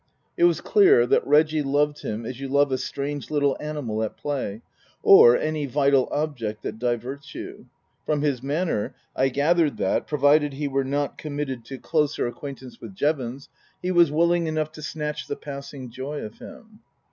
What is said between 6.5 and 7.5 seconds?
that diverts